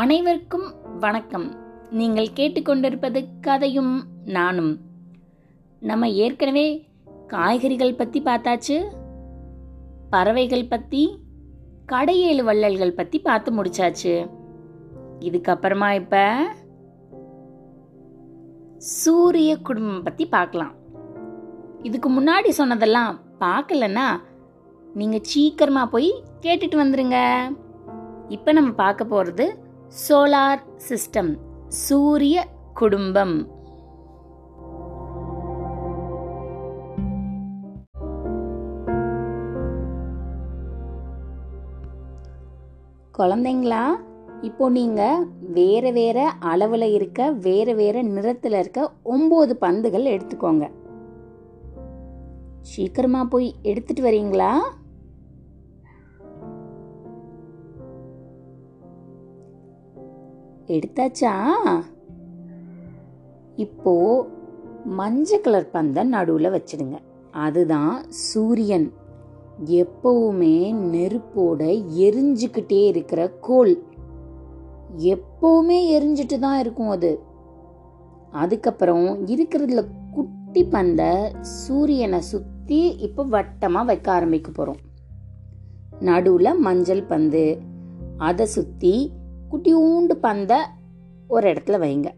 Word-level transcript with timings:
அனைவருக்கும் 0.00 0.64
வணக்கம். 1.02 1.46
நீங்கள் 1.98 2.32
கேட்டுக்கொண்டிருப்பது 2.38 3.20
கதையும் 3.46 3.92
நானும். 4.36 4.72
நம்ம 5.82 6.08
ஏற்கனவே 6.24 6.64
காய்கறிகள் 7.32 7.96
பற்றி 8.00 8.20
பார்த்தாச்சு 8.26 8.76
பறவைகள் 10.12 10.68
பற்றி 10.72 11.02
கடையேழு 11.92 12.44
வள்ளல்கள் 12.48 12.94
பற்றி 12.98 13.20
பார்த்து 13.28 13.56
முடிச்சாச்சு. 13.58 14.14
இதுக்கப்புறமா 15.28 15.90
இப்போ 16.02 16.24
சூரிய 19.00 19.52
குடும்பம் 19.68 20.06
பற்றி 20.08 20.26
பார்க்கலாம். 20.36 20.74
இதுக்கு 21.82 22.10
முன்னாடி 22.18 22.52
சொன்னதெல்லாம் 22.60 23.14
பார்க்கலன்னா 23.44 24.08
நீங்கள் 25.00 25.28
சீக்கிரமாக 25.32 25.94
போய் 25.94 26.10
கேட்டுட்டு 26.46 26.78
வந்துருங்க. 26.84 27.20
இப்போ 28.36 28.52
நம்ம 28.58 28.72
பார்க்க 28.84 29.14
போகிறது 29.14 29.46
சோலார் 29.96 30.62
சிஸ்டம் 30.88 31.38
சூரிய 31.68 32.46
குடும்பம். 32.74 33.48
குழந்தைங்களா 43.18 43.84
இப்போ 44.40 44.68
நீங்க 44.68 45.24
வேற 45.40 45.90
வேற 45.90 46.34
அளவுல 46.40 46.92
இருக்க 46.92 47.30
வேற 47.30 47.74
வேற 47.74 48.02
நிறத்துல 48.02 48.58
இருக்க 48.58 48.92
ஒன்பது 49.02 49.56
பந்துகள் 49.56 50.04
எடுத்துக்கோங்க. 50.04 50.70
சீக்கிரமா 52.60 53.24
போய் 53.24 53.54
எடுத்துட்டு 53.62 54.02
வரீங்களா? 54.02 54.52
எடுத்தாச்சா? 60.66 61.34
இப்போ 63.56 64.26
மஞ்சள் 64.84 65.40
கலர் 65.40 65.70
பந்தை 65.70 66.02
நடுவில் 66.04 66.50
வச்சிடுங்க. 66.50 66.98
அதுதான் 67.30 68.04
சூரியன். 68.08 68.92
எப்பவுமே 69.64 70.56
நெருப்போட 70.94 71.60
எரிஞ்சுக்கிட்டே 72.06 72.86
இருக்கிற 72.86 73.30
கோல் 73.40 73.82
எப்பவுமே 74.98 75.78
எரிஞ்சிட்டு 75.96 76.38
தான் 76.38 76.58
இருக்கும் 76.58 76.88
அது. 76.88 77.20
அதுக்கப்புறம் 78.30 79.26
இருக்கிறதுல 79.26 79.84
குட்டி 80.10 80.64
பந்தை 80.64 81.12
சூரியனை 81.40 82.20
சுற்றி 82.20 82.96
இப்போ 82.98 83.24
வட்டமாக 83.24 83.84
வைக்க 83.84 84.12
ஆரம்பிக்க 84.12 84.50
போகிறோம் 84.50 84.82
நடுவில் 86.00 86.58
மஞ்சள் 86.58 87.02
பந்து. 87.02 87.58
அதை 88.18 88.46
சுற்றி 88.46 89.12
குட்டியூண்டு 89.52 90.12
பந்தை 90.12 90.58
ஒரு 91.28 91.52
இடத்துல 91.52 91.78
வைங்க. 91.78 92.10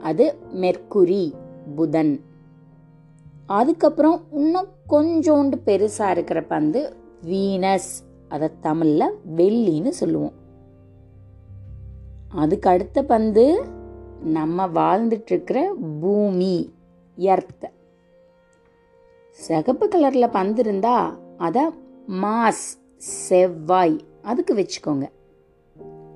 அது 0.00 0.36
மெர்க்குரி 0.54 1.32
புதன். 1.76 2.24
அதுக்கப்புறம் 3.46 4.20
இன்னும் 4.30 4.68
கொஞ்சோண்டு 4.88 5.54
பெருசாக 5.66 6.10
இருக்கிற 6.10 6.42
பந்து 6.42 6.96
வீனஸ். 7.22 8.04
அதை 8.28 8.50
தமிழில் 8.60 9.18
வெள்ளின்னு 9.36 9.88
சொல்லுவோம். 9.88 10.32
அதுக்கு 12.28 12.70
அடுத்த 12.70 13.04
பந்து 13.04 13.64
நம்ம 14.22 14.66
வாழ்ந்துட்டுருக்கிற 14.66 15.72
பூமி 16.00 16.72
எர்த். 17.16 17.70
சிகப்பு 19.30 19.88
கலரில் 19.88 20.30
பந்து 20.30 20.60
இருந்தால் 20.60 21.18
அதை 21.38 21.62
மாஸ் 22.08 22.78
செவ்வாய். 22.96 24.04
அதுக்கு 24.22 24.54
வச்சுக்கோங்க. 24.54 25.08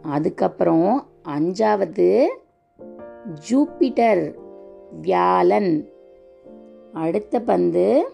அதுக்கப்புறம் 0.02 1.06
அஞ்சாவது 1.24 2.26
ஜூபிட்டர் 3.48 4.34
வியாழன். 5.00 5.88
அடுத்த 6.92 7.40
பந்து 7.40 8.12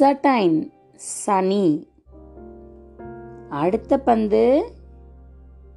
சட்டைன் 0.00 0.72
சனி. 0.94 1.88
அடுத்த 3.48 3.98
பந்து 3.98 4.72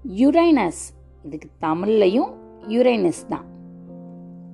யுரைனஸ். 0.07 0.83
இதுக்கு 1.23 1.49
தமிழ்லையும் 1.61 2.33
யுரைனஸ் 2.67 3.27
தான். 3.29 3.45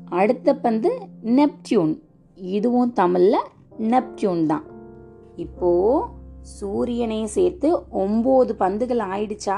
அடுத்த 0.09 0.55
பந்து 0.55 1.07
நெப்டியூன். 1.25 1.99
இதுவும் 2.35 2.93
தமிழில் 2.93 3.39
நெப்டியூன் 3.79 4.45
தான். 4.45 4.63
இப்போது 5.35 6.19
சூரியனையும் 6.61 7.25
சேர்த்து 7.25 7.77
ஒம்பது 7.77 8.51
பந்துகள் 8.51 8.97
ஆயிடுச்சா? 8.97 9.57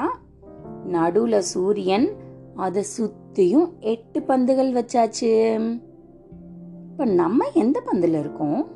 நடுவுல 0.91 1.37
சூரியன் 1.37 2.15
அதை 2.55 2.85
சுத்தியும் 2.97 3.79
எட்டு 3.79 4.21
பந்துகள் 4.23 4.71
வச்சாச்சு. 4.71 5.53
இப்ப 6.91 7.05
நம்ம 7.05 7.49
எந்த 7.53 7.81
பந்துல 7.85 8.19
இருக்கோம்? 8.19 8.67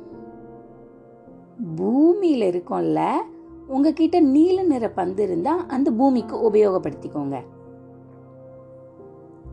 பூமியில 1.76 2.46
இருக்கோம்ல. 2.46 3.12
உங்ககிட்ட 3.68 4.20
நீல 4.20 4.62
நிற 4.62 4.90
பந்து 4.90 5.22
இருந்தா 5.22 5.56
அந்த 5.56 5.90
பூமிக்கு 5.90 6.52
உபயோகப்படுத்திக்கோங்க. 6.52 7.42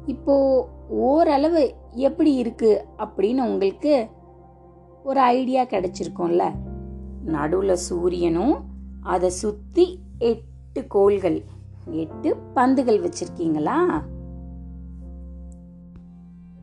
இப்போ 0.06 0.68
ஓரளவு 0.90 1.74
எப்படி 1.92 2.34
இருக்கு 2.34 2.86
அப்படின்னு 2.98 3.46
உங்களுக்கு 3.46 4.08
ஒரு 5.04 5.20
ஐடியா 5.20 5.64
கிடைச்சிருக்கோம்ல. 5.64 6.52
நடுவில் 7.26 7.76
சூரியனும் 7.76 8.56
அதை 9.02 9.30
சுற்றி 9.30 10.00
எட்டு 10.18 10.88
கோள்கள் 10.88 11.44
எட்டு 11.92 12.36
பந்துகள் 12.54 13.00
வச்சிருக்கீங்களா? 13.00 14.04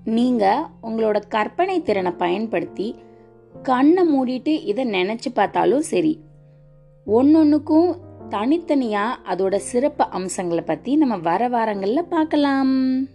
நீங்க 0.04 0.68
உங்களோட 0.82 1.22
கற்பனை 1.28 1.82
திறனை 1.82 2.12
பயன்படுத்தி 2.12 2.96
கண்ணை 3.62 4.02
மூடிட்டு 4.14 4.64
இதை 4.64 4.84
நினைச்சு 4.90 5.30
பார்த்தாலும் 5.34 5.80
சரி 5.80 6.20
ஒன்னொன்னுக்கும் 7.06 7.98
தனித்தனியா 8.30 9.04
அதோட 9.28 9.56
சிறப்பு 9.56 10.04
அம்சங்களை 10.04 10.64
பத்தி 10.64 10.96
நம்ம 10.96 11.16
வர 11.16 11.48
வாரங்கள்ல 11.48 12.02
பார்க்கலாம். 12.02 13.08